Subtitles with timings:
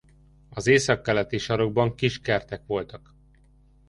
[0.49, 3.15] Az északkeleti sarokban kis kertek voltak.